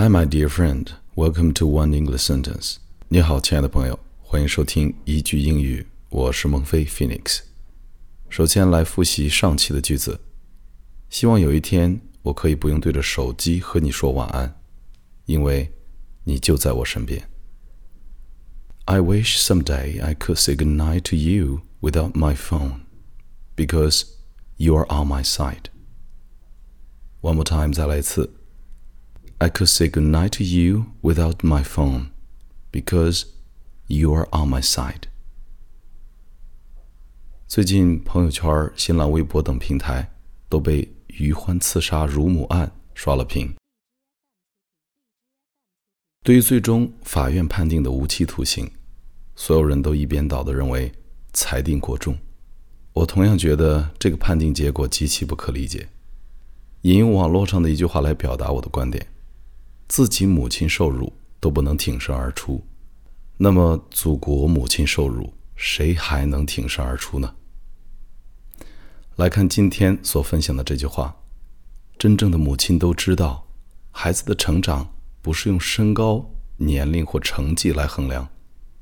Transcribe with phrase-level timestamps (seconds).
[0.00, 0.94] Hi, my dear friend.
[1.14, 2.76] Welcome to One English Sentence.
[3.08, 5.86] 你好，亲爱的朋友，欢迎收听一句英语。
[6.08, 7.40] 我是孟非 Phoenix。
[8.30, 10.22] 首先来复习上期的句子。
[11.10, 14.58] 希望有一天我可以不用对着手机和你说晚安，
[15.26, 15.70] 因为
[16.24, 17.28] 你就在我身边。
[18.86, 22.86] I wish someday I could say goodnight to you without my phone,
[23.54, 24.04] because
[24.56, 25.64] you are on my side.
[27.20, 28.39] One more time，再来一次。
[29.42, 32.10] I could say goodnight to you without my phone,
[32.70, 33.24] because
[33.86, 35.04] you are on my side.
[37.48, 40.12] 最近，朋友圈、新浪微博等平台
[40.50, 43.54] 都被余欢刺杀乳母案刷了屏。
[46.22, 48.70] 对于最终法院判定的无期徒刑，
[49.34, 50.92] 所有人都一边倒的认为
[51.32, 52.18] 裁定过重。
[52.92, 55.88] 我同样觉得这个判定结果极其不可理解。
[56.82, 59.06] 引用网络上的一句话来表达我的观点。
[59.90, 62.64] 自己母亲受辱都不能挺身而出，
[63.38, 67.34] 那么祖国母亲受辱，谁还能挺身而出呢？
[69.16, 71.16] 来看今天所分享的这句话：
[71.98, 73.48] 真正的母亲都知道，
[73.90, 78.28] 孩子的成长不是用身高、年龄或成绩来衡量，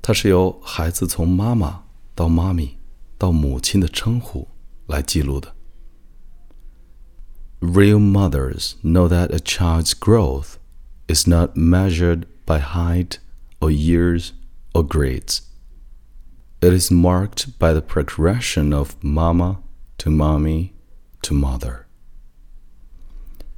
[0.00, 2.78] 它是由孩子从妈妈到妈咪
[3.18, 4.48] 到母亲的称呼
[4.86, 5.54] 来记录的。
[7.60, 10.54] Real mothers know that a child's growth.
[11.07, 13.19] is not measured by height
[13.59, 14.33] or years
[14.73, 15.41] or grades.
[16.61, 19.61] It is marked by the progression of mama
[19.99, 20.73] to mommy
[21.23, 21.85] to mother.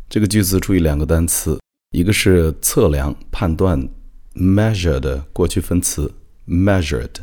[0.10, 1.60] 这个句子注意两个单词，
[1.92, 3.90] 一个是测量、判断
[4.34, 6.14] measure 的过去分词
[6.48, 7.22] measured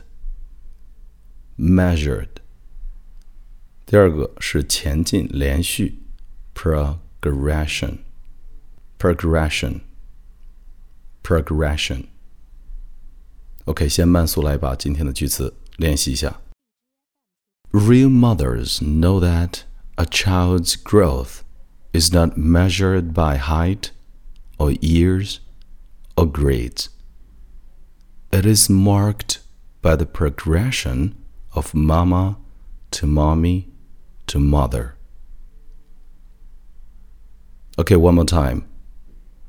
[1.58, 2.28] measured，
[3.84, 6.02] 第二个是前进、连续
[6.54, 7.98] progression
[11.22, 16.40] progression。progression。OK，先慢速来把今天的句子练习一下。
[17.70, 19.64] Real mothers know that
[19.96, 21.42] a child's growth
[21.92, 23.90] is not measured by height
[24.56, 25.40] or years
[26.16, 26.86] or grades.
[28.30, 29.40] It is marked
[29.82, 31.12] by the progression
[31.50, 32.38] of mama
[32.92, 33.66] to mommy
[34.28, 34.94] to mother.
[37.76, 38.66] Okay, one more time.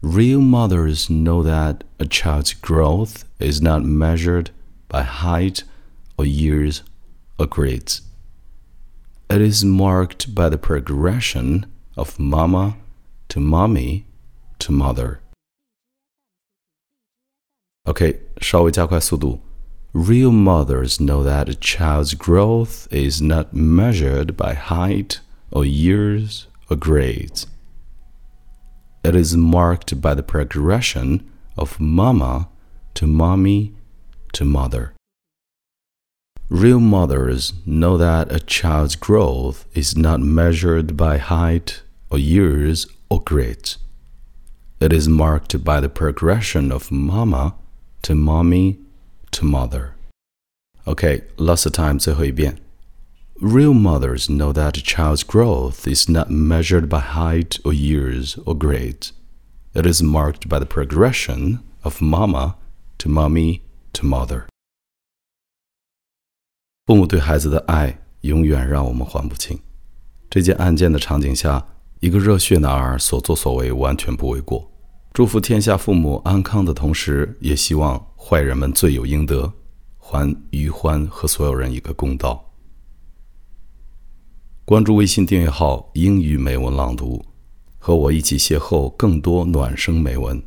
[0.03, 4.51] Real mothers know that a child's growth is not measured
[4.87, 5.63] by height
[6.17, 6.83] or years
[7.37, 8.01] or grades.
[9.29, 11.65] It is marked by the progression
[11.97, 12.77] of mama
[13.27, 14.05] to mommy
[14.59, 15.19] to mother.
[17.85, 19.41] OK，稍微加快速度。
[19.91, 25.19] Real mothers know that a child's growth is not measured by height
[25.51, 27.47] or years or grades
[29.03, 32.49] it is marked by the progression of mama
[32.95, 33.73] to mommy
[34.33, 34.93] to mother.
[36.49, 43.21] Real mothers know that a child's growth is not measured by height or years or
[43.21, 43.77] grades.
[44.79, 47.55] It is marked by the progression of mama
[48.03, 48.79] to mommy
[49.31, 49.95] to mother.
[50.87, 52.62] Okay, lots of time 最后一遍。
[53.40, 58.56] Real mothers know that a child's growth is not measured by height or years or
[58.56, 59.08] grade.
[59.74, 62.54] It is marked by the progression of mama
[62.98, 63.62] to mommy
[63.94, 64.44] to mother.
[66.86, 69.58] 父母对孩子的爱永远让我们还不清。
[70.30, 71.66] 这件案件的场景下，
[71.98, 74.70] 一个热血男儿所作所为完全不为过。
[75.12, 79.52] 祝福天下父母安康的同时，也希望坏人们罪有应得，
[79.98, 82.53] 还于欢和所有人一个公道。
[84.66, 87.22] 关注微信订阅号“英语美文朗读”，
[87.78, 90.42] 和我一起邂逅更多暖声美文。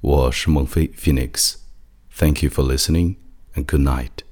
[0.00, 3.16] 我是孟非 Phoenix，Thank you for listening
[3.54, 4.31] and good night。